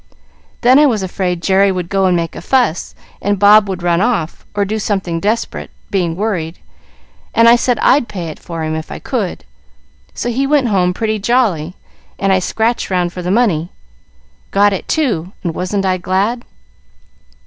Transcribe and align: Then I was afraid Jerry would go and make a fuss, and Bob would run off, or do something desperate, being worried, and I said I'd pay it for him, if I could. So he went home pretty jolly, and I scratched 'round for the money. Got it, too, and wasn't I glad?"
Then 0.61 0.79
I 0.79 0.87
was 0.87 1.03
afraid 1.03 1.43
Jerry 1.43 1.71
would 1.71 1.87
go 1.87 2.07
and 2.07 2.15
make 2.17 2.35
a 2.35 2.41
fuss, 2.41 2.95
and 3.21 3.37
Bob 3.37 3.69
would 3.69 3.83
run 3.83 4.01
off, 4.01 4.47
or 4.55 4.65
do 4.65 4.79
something 4.79 5.19
desperate, 5.19 5.69
being 5.91 6.15
worried, 6.15 6.57
and 7.35 7.47
I 7.47 7.55
said 7.55 7.77
I'd 7.83 8.07
pay 8.07 8.29
it 8.29 8.39
for 8.39 8.63
him, 8.63 8.73
if 8.73 8.91
I 8.91 8.97
could. 8.97 9.45
So 10.15 10.31
he 10.31 10.47
went 10.47 10.69
home 10.69 10.95
pretty 10.95 11.19
jolly, 11.19 11.75
and 12.17 12.33
I 12.33 12.39
scratched 12.39 12.89
'round 12.89 13.13
for 13.13 13.21
the 13.21 13.29
money. 13.29 13.69
Got 14.49 14.73
it, 14.73 14.87
too, 14.87 15.33
and 15.43 15.53
wasn't 15.53 15.85
I 15.85 15.97
glad?" 15.99 16.45